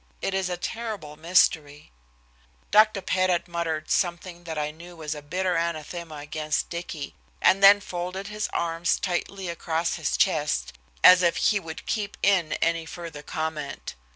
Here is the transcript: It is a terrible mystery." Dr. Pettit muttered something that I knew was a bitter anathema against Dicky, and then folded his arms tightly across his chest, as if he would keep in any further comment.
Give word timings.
It 0.19 0.33
is 0.33 0.49
a 0.49 0.57
terrible 0.57 1.15
mystery." 1.15 1.91
Dr. 2.71 3.01
Pettit 3.01 3.47
muttered 3.47 3.91
something 3.91 4.45
that 4.45 4.57
I 4.57 4.71
knew 4.71 4.95
was 4.95 5.13
a 5.13 5.21
bitter 5.21 5.55
anathema 5.55 6.15
against 6.15 6.71
Dicky, 6.71 7.13
and 7.39 7.63
then 7.63 7.79
folded 7.79 8.25
his 8.25 8.49
arms 8.51 8.99
tightly 8.99 9.47
across 9.47 9.97
his 9.97 10.17
chest, 10.17 10.73
as 11.03 11.21
if 11.21 11.35
he 11.37 11.59
would 11.59 11.85
keep 11.85 12.17
in 12.23 12.53
any 12.63 12.87
further 12.87 13.21
comment. 13.21 13.93